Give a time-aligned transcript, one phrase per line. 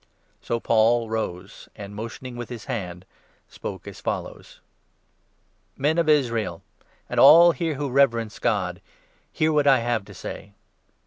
[0.41, 3.05] So Paul rose and, motioning with his hand,
[3.47, 4.59] spoke as follows:
[5.73, 6.63] 16" Men of Israel
[7.07, 8.81] and all here who reverence God,
[9.31, 10.53] hear what I have to say.